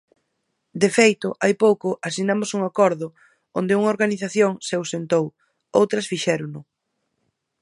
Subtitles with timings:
[0.81, 3.07] De feito, hai pouco asinamos un acordo
[3.59, 5.25] onde unha organización se ausentou,
[5.79, 6.61] outras fixérono.